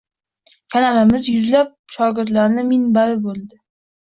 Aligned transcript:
Kanalimiz 0.75 1.27
yuzlab 1.33 1.69
shogirdlarning 1.97 2.67
minbari 2.73 3.21
boʻldi. 3.29 3.63